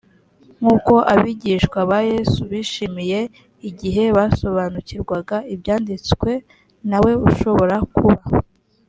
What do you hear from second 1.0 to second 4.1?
abigishwa ba yesu bishimye igihe